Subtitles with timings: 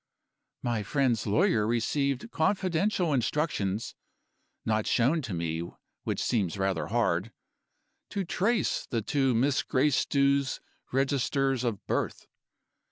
[0.63, 3.93] "My friend's lawyer received confidential instructions
[4.65, 5.61] (not shown to me,
[6.05, 7.31] which seems rather hard)
[8.09, 10.59] to trace the two Miss Gracedieus'
[10.91, 12.25] registers of birth.